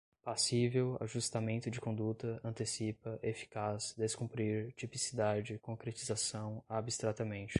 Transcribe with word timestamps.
passível, 0.23 0.97
ajustamento 0.99 1.69
de 1.71 1.79
conduta, 1.81 2.39
antecipa, 2.43 3.19
eficaz, 3.23 3.93
descumprir, 3.97 4.71
tipicidade, 4.73 5.57
concretização, 5.59 6.63
abstratamente 6.69 7.49